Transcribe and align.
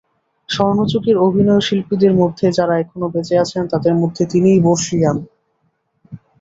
স্বর্ণযুগের 0.49 1.17
অভিনয়শিল্পীদের 1.19 2.13
মধ্যে 2.13 2.45
যারা 2.57 2.73
এখনও 2.77 3.11
বেঁচে 3.13 3.35
আছেন, 3.37 3.63
তাদের 3.67 3.93
মধ্যে 3.95 4.23
তিনিই 4.31 4.59
বর্ষীয়ান। 4.61 5.17